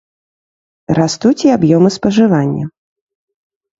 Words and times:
Растуць 0.99 1.43
і 1.47 1.53
аб'ёмы 1.57 1.89
спажывання. 1.99 2.65